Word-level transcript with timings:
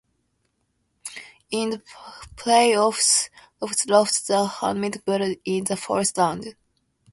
In 1.51 1.69
the 1.69 1.83
playoffs, 2.35 3.29
Rochester 3.61 3.91
lost 3.91 4.25
to 4.25 4.33
the 4.33 4.47
Hamilton 4.47 5.03
Bulldogs 5.05 5.37
in 5.45 5.63
the 5.65 5.77
first 5.77 6.17
round. 6.17 6.55